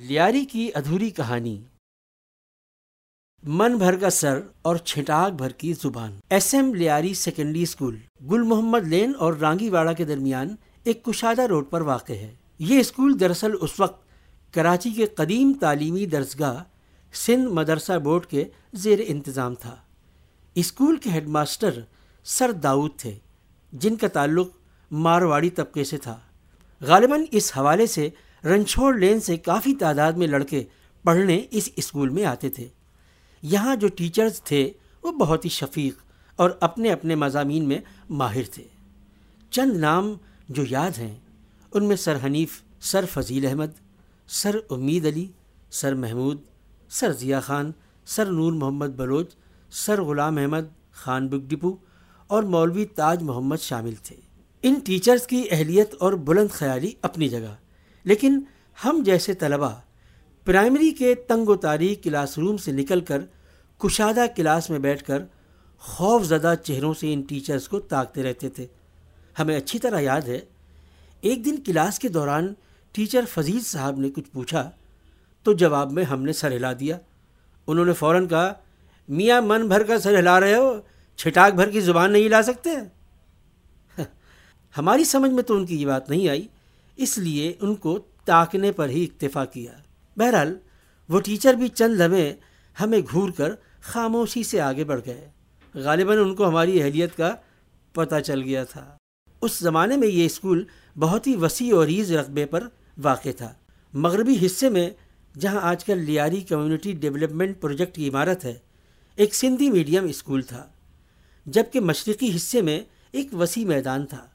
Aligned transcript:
لیاری 0.00 0.44
کی 0.44 0.70
ادھوری 0.74 1.10
کہانی۔ 1.10 1.64
من 3.42 3.76
بھر 3.76 3.96
کا 3.96 4.10
سر 4.10 4.40
اور 4.62 4.76
چھٹاک 4.76 5.32
بھر 5.32 5.50
کی 5.50 5.72
زبان۔ 5.72 6.18
S 6.30 6.54
M 6.54 6.74
Lyari 6.74 7.14
secondary 7.14 7.62
school, 7.62 7.96
Gul 8.30 8.42
Muhammad 8.42 8.86
lane 8.86 9.12
اور 9.18 9.32
رانگی 9.32 9.68
واڑہ 9.68 9.92
کے 9.92 10.04
درمیان 10.04 10.56
ایک 10.84 11.04
کشادہ 11.04 11.42
روڈ 11.42 11.70
پر 11.70 11.80
واقع 11.80 12.12
ہے۔ 12.12 12.34
یہ 12.58 12.80
اسکول 12.80 13.20
دراصل 13.20 13.50
اس 13.60 13.80
وقت 13.80 14.06
کراچی 14.54 14.90
کے 14.90 15.06
قدیم 15.06 15.52
تعلیمی 15.60 16.06
درسگاہ 16.06 16.64
سندھ 17.12 17.48
مدرسہ 17.48 17.98
بورڈ 17.98 18.26
کے 18.26 18.44
زیر 18.72 18.98
انتظام 19.06 19.54
تھا۔ 19.54 19.76
اسکول 20.54 20.96
کے 20.96 21.10
ہیڈ 21.10 21.28
ماسٹر 21.28 21.80
سر 22.24 22.52
داؤد 22.52 22.90
تھے، 22.96 23.18
جن 23.72 23.96
کا 23.96 24.08
تعلق 24.08 24.48
مارواڑی 24.90 25.50
طبقے 25.50 25.84
سے 25.84 25.98
تھا۔ 25.98 26.20
غالباً 26.80 27.24
اس 27.30 27.52
حوالے 27.56 27.86
سے 27.86 28.08
رنچھوڑ 28.48 28.98
لین 28.98 29.20
سے 29.20 29.36
کافی 29.36 29.74
تعداد 29.74 30.12
میں 30.12 30.26
لڑکے 30.26 30.64
پڑھنے 31.04 31.46
اس 31.50 31.68
اسکول 31.76 32.08
میں 32.08 32.24
آتے 32.24 32.50
تھے۔ 32.50 32.68
یہاں 33.42 33.76
جو 33.76 33.88
ٹیچرز 33.88 34.42
تھے، 34.42 34.72
وہ 35.02 35.12
بہت 35.12 35.44
ہی 35.44 35.50
شفیق 35.50 35.94
اور 36.36 36.50
اپنے 36.60 36.92
اپنے 36.92 37.14
مضامین 37.14 37.68
میں 37.68 37.78
ماہر 38.10 38.42
تھے۔ 38.52 38.64
چند 39.50 39.76
نام 39.76 40.14
جو 40.48 40.62
یاد 40.68 40.98
ہیں، 40.98 41.16
ان 41.74 41.84
میں 41.84 41.96
سر 41.96 42.16
حنیف، 42.24 42.62
سر 42.80 43.04
فضیل 43.12 43.46
احمد، 43.46 43.66
سر 44.28 44.56
امید 44.70 45.06
علی، 45.06 45.26
سر 45.70 45.94
محمود، 45.94 46.42
سر 46.88 47.12
ضیاء 47.12 47.40
خان، 47.40 47.72
سر 48.06 48.24
نور 48.24 48.52
محمد 48.52 48.86
بلوچ، 48.86 49.30
سر 49.70 50.02
غلام 50.02 50.38
احمد 50.38 50.92
خان 50.92 51.28
بک 51.28 51.50
ڈپو 51.50 51.76
اور 52.26 52.42
مولوی 52.42 52.84
تاج 52.84 53.22
محمد 53.22 53.56
شامل 53.60 53.94
تھے۔ 53.94 54.16
ان 54.62 54.74
ٹیچرز 54.74 55.26
کی 55.26 55.44
اہلیت 55.50 55.94
اور 55.98 56.12
بلند 56.12 56.50
خیالی 56.50 56.92
اپنی 57.02 57.28
جگہ۔ 57.28 57.54
لیکن 58.08 58.40
ہم 58.84 59.02
جیسے 59.04 59.34
طلباء 59.34 59.74
پرائمری 60.44 60.90
کے 60.90 61.14
تنگ 61.14 61.48
و 61.48 61.56
تاریخ 61.56 62.02
کلاس 62.04 62.38
روم 62.38 62.56
سے 62.56 62.72
نکل 62.72 63.00
کر 63.00 63.20
کشادہ 63.78 64.24
کلاس 64.36 64.70
میں 64.70 64.78
بیٹھ 64.78 65.04
کر 65.04 65.22
خوف 65.78 66.24
زدہ 66.24 66.54
چہروں 66.62 66.94
سے 66.94 67.12
ان 67.12 67.20
ٹیچرز 67.22 67.68
کو 67.68 67.80
تاکتے 67.80 68.22
رہتے 68.22 68.48
تھے۔ 68.48 68.66
ہمیں 69.38 69.56
اچھی 69.56 69.78
طرح 69.78 70.00
یاد 70.00 70.20
ہے، 70.20 70.40
ایک 71.20 71.44
دن 71.44 71.56
کلاس 71.56 71.98
کے 71.98 72.08
دوران 72.08 72.52
ٹیچر 72.94 73.24
فضیل 73.24 73.60
صاحب 73.60 73.98
نے 73.98 74.10
کچھ 74.10 74.30
پوچھا، 74.32 74.70
تو 75.42 75.52
جواب 75.52 75.92
میں 75.92 76.04
ہم 76.04 76.22
نے 76.22 76.32
سر 76.32 76.52
ہلا 76.52 76.72
دیا۔ 76.72 76.98
انہوں 77.66 77.84
نے 77.84 77.92
فوراً 77.92 78.26
کہا، 78.26 78.52
میاں 79.08 79.42
من 79.42 79.68
بھر 79.68 79.82
کا 79.82 79.98
سر 79.98 80.18
ہلا 80.18 80.40
رہے 80.40 80.54
ہو، 80.54 80.80
چھٹاک 81.18 81.54
بھر 81.54 81.70
کی 81.70 81.80
زبان 81.80 82.12
نہیں 82.12 82.28
لا 82.28 82.42
سکتے؟ 82.42 82.70
ہماری 84.74 85.04
سمجھ 85.04 85.30
میں 85.30 85.42
تو 85.42 85.56
ان 85.56 85.66
کی 85.66 85.80
یہ 85.80 85.86
بات 85.86 86.10
نہیں 86.10 86.28
آئی۔ 86.28 86.46
اس 86.98 87.18
لیے 87.18 87.52
ان 87.60 87.74
کو 87.74 87.98
تاکنے 88.24 88.72
پر 88.72 88.88
ہی 88.88 89.04
اکتفا 89.04 89.44
کیا۔ 89.44 89.72
بہرحال، 90.16 90.58
وہ 91.08 91.20
ٹیچر 91.20 91.54
بھی 91.54 91.68
چند 91.68 92.00
لمحے 92.00 92.34
ہمیں 92.80 93.00
گھور 93.10 93.30
کر 93.30 93.54
خاموشی 93.80 94.42
سے 94.42 94.60
آگے 94.60 94.84
بڑھ 94.84 95.00
گئے۔ 95.06 95.28
غالباً 95.74 96.18
ان 96.18 96.34
کو 96.34 96.48
ہماری 96.48 96.82
اہلیت 96.82 97.16
کا 97.16 97.34
پتہ 97.92 98.20
چل 98.20 98.42
گیا 98.42 98.64
تھا۔ 98.64 98.96
اس 99.42 99.58
زمانے 99.58 99.96
میں 99.96 100.08
یہ 100.08 100.26
اسکول 100.26 100.64
بہت 100.98 101.26
ہی 101.26 101.36
وسیع 101.36 101.74
اور 101.74 101.84
عریض 101.84 102.12
رقبے 102.12 102.46
پر 102.46 102.68
واقع 103.02 103.28
تھا۔ 103.36 103.54
مغربی 103.92 104.46
حصے 104.46 104.68
میں، 104.68 104.90
جہاں 105.38 105.60
آج 105.60 105.84
کل 105.84 105.98
لیاری 105.98 106.40
کمیونٹی 106.40 106.92
ڈیولپمنٹ 106.92 107.60
پروجیکٹ 107.60 107.94
کی 107.94 108.08
عمارت 108.08 108.44
ہے، 108.44 108.54
ایک 109.16 109.34
سندھی 109.34 109.70
میڈیم 109.70 110.04
اسکول 110.04 110.42
تھا۔ 110.42 110.66
جبکہ 111.46 111.80
مشرقی 111.80 112.36
حصے 112.36 112.62
میں 112.62 112.80
ایک 113.12 113.34
وسیع 113.34 113.66
میدان 113.66 114.06
تھا، 114.06 114.26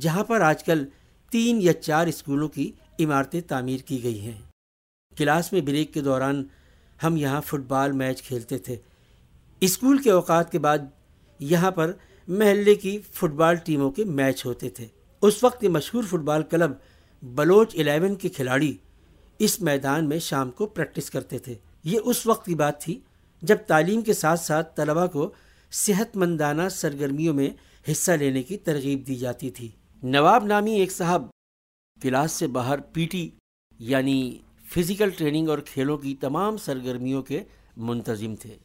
جہاں 0.00 0.24
پر 0.24 0.40
آج 0.40 0.64
کل 0.64 0.84
تین 1.30 1.62
یا 1.62 1.72
چار 1.72 2.06
اسکولوں 2.06 2.48
کی 2.48 2.72
عمارتیں 3.00 3.40
تعمیر 3.40 3.80
کی 3.80 4.02
گئی 4.02 4.20
ہیں۔ 4.20 4.38
کلاس 5.16 5.52
میں 5.52 5.60
بریک 5.60 5.94
کے 5.94 6.00
دوران 6.00 6.44
ہم 7.02 7.16
یہاں 7.16 7.40
فٹ 7.40 7.60
بال 7.68 7.92
میچ 7.92 8.22
کھیلتے 8.22 8.58
تھے۔ 8.58 8.76
اسکول 9.60 9.98
کے 9.98 10.10
اوقات 10.10 10.52
کے 10.52 10.58
بعد 10.58 10.78
یہاں 11.38 11.70
پر 11.70 11.92
محلے 12.28 12.74
کی 12.74 12.98
فٹ 13.12 13.30
بال 13.30 13.56
ٹیموں 13.56 13.90
کے 13.90 14.04
میچ 14.04 14.46
ہوتے 14.46 14.68
تھے۔ 14.68 14.86
اس 15.22 15.44
وقت 15.44 15.64
یہ 15.64 15.68
مشہور 15.68 16.02
فٹ 16.02 16.18
بال 16.18 16.42
کلب 16.42 16.70
بلوچ 17.22 17.74
الیون 17.78 18.14
کے 18.14 18.28
کھلاڑی 18.28 18.76
اس 19.38 19.60
میدان 19.60 20.08
میں 20.08 20.18
شام 20.18 20.50
کو 20.50 20.66
پریکٹس 20.66 21.10
کرتے 21.10 21.38
تھے۔ 21.38 21.54
یہ 21.84 21.98
اس 22.04 22.26
وقت 22.26 22.46
کی 22.46 22.54
بات 22.54 22.80
تھی 22.80 23.00
جب 23.42 23.56
تعلیم 23.56 24.00
کے 24.00 24.12
ساتھ 24.12 24.40
ساتھ 24.40 24.76
طلبہ 24.76 25.06
کو 25.06 25.32
صحت 25.72 26.16
مندانہ 26.16 26.62
سرگرمیوں 26.70 27.34
میں 27.34 27.50
حصہ 27.92 28.12
لینے 28.12 28.42
کی 28.42 28.56
ترغیب 28.56 29.06
دی 29.06 29.14
جاتی 29.14 29.50
تھی۔ 29.50 29.68
نواب 30.02 30.44
نامی 30.44 30.72
ایک 30.72 30.92
صاحب 30.92 31.22
کلاس 32.02 32.32
سے 32.32 32.46
باہر 32.46 32.80
پی 32.80 33.06
ٹی 33.06 33.30
یعنی 33.78 34.38
فزیکل 34.74 35.10
ٹریننگ 35.10 35.48
اور 35.48 35.58
کھیلوں 35.58 35.98
کی 35.98 36.14
تمام 36.14 36.56
سرگرمیوں 36.56 37.22
کے 37.22 37.44
منتظم 37.76 38.34
تھے۔ 38.34 38.56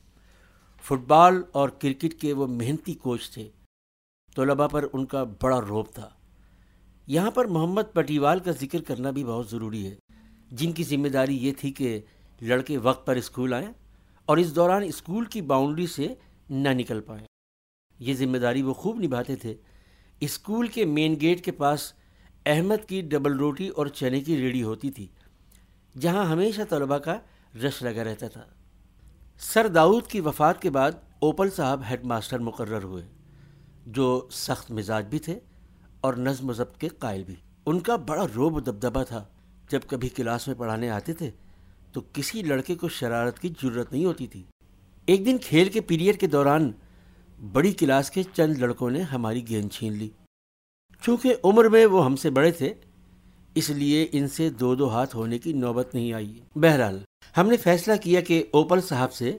فٹ 0.81 1.07
بال 1.07 1.41
اور 1.51 1.69
کرکٹ 1.69 2.13
کے 2.21 2.33
وہ 2.33 2.47
محنتی 2.47 2.93
کوچ 2.93 3.29
تھے۔ 3.29 3.49
طلباء 4.35 4.67
پر 4.67 4.85
ان 4.93 5.05
کا 5.05 5.23
بڑا 5.41 5.61
روب 5.61 5.85
تھا۔ 5.93 6.09
یہاں 7.07 7.31
پر 7.31 7.45
محمد 7.45 7.81
پٹیوال 7.93 8.39
کا 8.39 8.51
ذکر 8.51 8.81
کرنا 8.81 9.11
بھی 9.11 9.23
بہت 9.23 9.49
ضروری 9.49 9.87
ہے۔ 9.87 9.95
جن 10.51 10.71
کی 10.71 10.83
ذمہ 10.83 11.07
داری 11.07 11.37
یہ 11.37 11.51
تھی 11.57 11.71
کہ 11.71 12.01
لڑکے 12.41 12.77
وقت 12.77 13.07
پر 13.07 13.15
اسکول 13.15 13.53
آئیں 13.53 13.73
اور 14.25 14.37
اس 14.37 14.55
دوران 14.55 14.83
اسکول 14.83 15.25
کی 15.25 15.41
باؤنڈری 15.41 15.87
سے 15.87 16.13
نہ 16.49 16.69
نکل 16.69 17.01
پائیں۔ 17.01 17.25
یہ 17.99 18.13
ذمہ 18.13 18.37
داری 18.37 18.61
وہ 18.61 18.73
خوب 18.73 18.99
نبھاتے 18.99 19.35
تھے۔ 19.35 19.55
اسکول 20.19 20.67
کے 20.67 20.85
مین 20.85 21.15
گیٹ 21.21 21.45
کے 21.45 21.51
پاس 21.51 21.93
احمد 22.45 22.89
کی 22.89 23.01
ڈبل 23.01 23.37
روٹی 23.37 23.67
اور 23.67 23.87
چنے 23.87 24.19
کی 24.19 24.37
ریڑھی 24.37 24.63
ہوتی 24.63 24.91
تھی، 24.91 25.07
جہاں 25.99 26.25
ہمیشہ 26.25 26.61
طلباء 26.69 26.97
کا 26.97 27.17
رش 27.63 27.81
لگا 27.81 28.03
رہتا 28.03 28.27
تھا۔ 28.27 28.45
سر 29.39 29.67
داؤد 29.67 30.07
کی 30.07 30.19
وفات 30.19 30.61
کے 30.61 30.69
بعد 30.69 30.91
اوپل 31.19 31.49
صاحب 31.49 31.81
ہیڈ 31.89 32.05
ماسٹر 32.05 32.39
مقرر 32.39 32.83
ہوئے، 32.83 33.03
جو 33.85 34.27
سخت 34.31 34.71
مزاج 34.71 35.05
بھی 35.05 35.19
تھے 35.19 35.39
اور 36.01 36.13
نظم 36.13 36.49
و 36.49 36.53
ضبط 36.53 36.77
کے 36.77 36.87
قائل 36.87 37.23
بھی۔ 37.23 37.35
ان 37.65 37.79
کا 37.79 37.95
بڑا 37.95 38.25
روب 38.35 38.55
و 38.55 38.59
دبدبہ 38.59 39.03
تھا۔ 39.03 39.23
جب 39.69 39.79
کبھی 39.87 40.09
کلاس 40.09 40.47
میں 40.47 40.55
پڑھانے 40.55 40.89
آتے 40.89 41.13
تھے 41.13 41.31
تو 41.91 42.01
کسی 42.13 42.41
لڑکے 42.41 42.75
کو 42.75 42.89
شرارت 42.89 43.39
کی 43.39 43.49
ضرورت 43.61 43.91
نہیں 43.91 44.05
ہوتی 44.05 44.27
تھی۔ 44.27 44.43
ایک 45.05 45.25
دن 45.25 45.37
کھیل 45.37 45.69
کے 45.69 45.81
پیریڈ 45.81 46.19
کے 46.19 46.27
دوران 46.27 46.71
بڑی 47.39 47.71
کلاس 47.71 48.11
کے 48.11 48.23
چند 48.33 48.57
لڑکوں 48.57 48.91
نے 48.91 49.01
ہماری 49.01 49.49
گیند 49.49 49.69
چھین 49.69 49.93
لی۔ 49.93 50.09
چونکہ 51.01 51.35
عمر 51.43 51.65
میں 51.65 51.85
وہ 51.85 52.05
ہم 52.05 52.15
سے 52.15 52.29
بڑے 52.29 52.51
تھے، 52.51 52.73
اس 53.55 53.69
لیے 53.69 54.07
ان 54.11 54.27
سے 54.27 54.49
دو 54.49 54.75
دو 54.75 54.89
ہاتھ 54.89 55.15
ہونے 55.15 55.39
کی 55.39 55.53
نوبت 55.53 55.95
نہیں 55.95 56.13
آئی۔ 56.13 56.39
بہرحال، 56.55 56.99
ہم 57.37 57.49
نے 57.49 57.57
فیصلہ 57.57 57.93
کیا 58.03 58.21
کہ 58.21 58.43
اوپل 58.51 58.81
صاحب 58.81 59.13
سے 59.13 59.37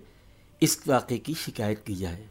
اس 0.61 0.79
واقعے 0.87 1.19
کی 1.19 1.35
شکایت 1.35 1.87
کی 1.87 1.95
جائے۔ 1.95 2.27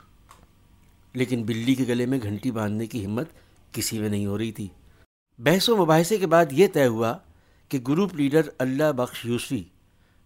لیکن 1.14 1.44
بلی 1.44 1.76
کے 1.76 1.84
گلے 1.88 2.06
میں 2.06 2.20
گھنٹی 2.24 2.52
باندھنے 2.52 2.86
کی 2.86 3.06
ہمت 3.06 3.30
کسی 3.72 4.00
میں 4.00 4.10
نہیں 4.10 4.26
ہو 4.26 4.38
رہی 4.38 4.52
تھی۔ 4.52 4.68
بحث 5.38 5.70
و 5.70 5.78
مباحثے 5.78 6.18
کے 6.18 6.28
بعد 6.28 6.46
یہ 6.52 6.68
طے 6.74 6.88
ہوا 6.88 7.18
کہ 7.70 7.80
گروپ 7.88 8.16
لیڈر 8.16 8.42
اللہ 8.60 8.92
بخش 8.92 9.26
یوسفی 9.26 9.64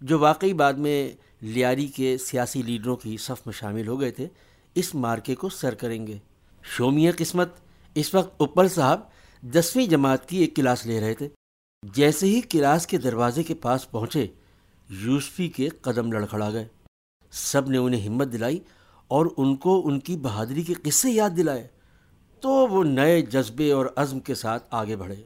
جو 0.02 0.20
واقعی 0.20 0.54
بعد 0.54 0.74
میں 0.74 1.12
لیاری 1.42 1.88
کے 1.88 2.18
سیاسی 2.18 2.62
لیڈروں 2.62 2.96
کی 2.96 3.18
صف 3.18 3.42
میں 3.46 3.54
شامل 3.54 3.88
ہو 3.88 4.02
گئے 4.02 4.12
تھے 4.12 4.28
اس 4.76 4.96
مارکے 4.96 5.36
کو 5.36 5.50
سر 5.50 5.74
کریں 5.74 6.08
گے۔ 6.08 6.18
شومیہ 6.64 7.12
قسمت، 7.18 7.50
اس 7.96 8.16
وقت 8.16 8.42
اپل 8.42 8.68
صاحب 8.68 9.02
دسویں 9.42 9.86
جماعت 9.86 10.30
کی 10.30 10.38
ایک 10.38 10.56
کلاس 10.56 10.86
لے 10.86 11.02
رہے 11.02 11.14
تھے۔ 11.14 11.30
جیسے 11.84 12.26
ہی 12.26 12.42
کلاس 12.42 12.88
کے 12.88 12.98
دروازے 12.98 13.44
کے 13.44 13.54
پاس 13.54 13.92
پہنچے، 13.92 14.28
یوسفی 14.90 15.48
کے 15.48 15.70
قدم 15.70 16.12
لڑکھڑا 16.12 16.52
گئے۔ 16.52 16.68
سب 17.32 17.70
نے 17.70 17.78
انہیں 17.78 18.08
ہمت 18.08 18.32
دلائی 18.32 18.60
اور 19.08 19.26
ان 19.38 19.56
کو 19.56 19.88
ان 19.88 20.00
کی 20.00 20.18
بہادری 20.18 20.64
کے 20.64 20.74
قصے 20.74 21.10
یاد 21.10 21.30
دلائے۔ 21.38 21.68
تو 22.42 22.50
وہ 22.50 22.84
نئے 22.84 23.22
جذبے 23.22 23.72
اور 23.72 23.86
عزم 23.96 24.20
کے 24.20 24.36
ساتھ 24.36 24.68
آگے 24.72 24.96
بڑھے۔ 24.96 25.24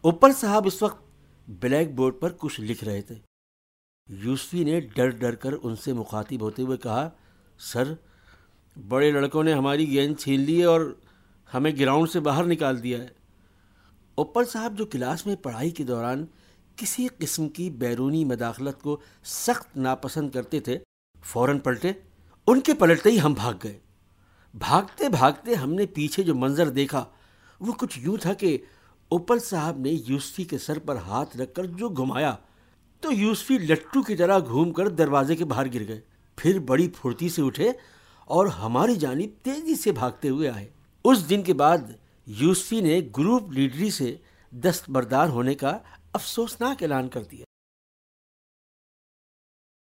اوپل 0.00 0.32
صاحب 0.32 0.66
اس 0.66 0.82
وقت 0.82 1.04
بلیک 1.48 1.94
بورڈ 1.94 2.14
پر 2.20 2.32
کچھ 2.38 2.60
لکھ 2.60 2.84
رہے 2.84 3.02
تھے۔ 3.02 3.14
یوسفی 4.08 4.64
نے 4.64 4.80
ڈر 4.80 5.08
ڈر 5.08 5.34
کر 5.34 5.50
ان 5.62 5.76
سے 5.76 5.92
مخاطب 5.92 6.40
ہوتے 6.40 6.62
ہوئے 6.62 6.76
کہا، 6.76 7.10
سر 7.58 7.94
بڑے 8.86 9.10
لڑکوں 9.10 9.44
نے 9.44 9.52
ہماری 9.52 9.90
گیند 9.90 10.16
چھین 10.16 10.40
لی 10.40 10.58
ہے 10.58 10.64
اور 10.64 10.94
ہمیں 11.54 11.70
گراؤنڈ 11.80 12.10
سے 12.10 12.20
باہر 12.20 12.44
نکال 12.44 12.82
دیا 12.82 12.98
ہے۔ 12.98 13.08
اوپر 14.14 14.44
صاحب، 14.44 14.78
جو 14.78 14.86
کلاس 14.86 15.26
میں 15.26 15.36
پڑھائی 15.36 15.70
کے 15.70 15.84
دوران 15.84 16.26
کسی 16.76 17.08
قسم 17.18 17.48
کی 17.48 17.70
بیرونی 17.70 18.24
مداخلت 18.24 18.82
کو 18.82 19.00
سخت 19.24 19.76
ناپسند 19.76 20.30
کرتے 20.30 20.60
تھے، 20.60 20.78
فوراً 21.24 21.58
پلٹے، 21.58 21.92
ان 22.46 22.60
کے 22.60 22.74
پلٹتے 22.74 23.10
ہی 23.10 23.20
ہم 23.20 23.32
بھاگ 23.32 23.54
گئے۔ 23.64 23.78
بھاگتے 24.54 25.08
بھاگتے 25.08 25.54
ہم 25.54 25.74
نے 25.74 25.86
پیچھے 25.86 26.22
جو 26.22 26.34
منظر 26.34 26.68
دیکھا، 26.68 27.04
وہ 27.60 27.72
کچھ 27.72 27.98
یوں 27.98 28.16
تھا 28.16 28.32
کہ 28.32 28.58
اوپل 29.08 29.38
صاحب 29.38 29.78
نے 29.78 29.90
یوسفی 29.90 30.44
کے 30.44 30.58
سر 30.58 30.78
پر 30.78 30.96
ہاتھ 30.96 31.36
رکھ 31.36 31.54
کر 31.54 31.64
جو 31.64 31.88
گھمایا، 31.88 32.36
تو 33.00 33.12
یوسفی 33.12 33.58
لٹو 33.58 34.02
کی 34.02 34.16
طرح 34.16 34.38
گھوم 34.38 34.72
کر 34.72 34.88
دروازے 34.88 35.36
کے 35.36 35.44
باہر 35.44 35.66
گر 35.74 35.88
گئے۔ 35.88 36.00
پھر 36.36 36.58
بڑی 36.58 36.88
پھرتی 36.88 37.28
سے 37.28 37.42
اٹھے 37.42 37.72
اور 38.28 38.46
ہماری 38.46 38.96
جانب 38.96 39.44
تیزی 39.44 39.74
سے 39.74 39.92
بھاگتے 39.92 40.28
ہوئے 40.28 40.50
آئے۔ 40.50 40.66
اس 41.04 41.30
دن 41.30 41.42
کے 41.42 41.54
بعد 41.54 41.78
یوسفی 42.26 42.80
نے 42.80 43.00
گروپ 43.18 43.52
لیڈری 43.52 43.90
سے 43.90 44.16
دستبردار 44.50 45.28
ہونے 45.28 45.54
کا 45.54 45.78
افسوسناک 46.12 46.82
اعلان 46.82 47.08
کر 47.08 47.22
دیا۔ 47.24 47.44